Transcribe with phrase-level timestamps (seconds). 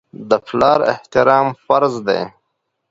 [0.29, 2.21] د پلار احترام فرض دی.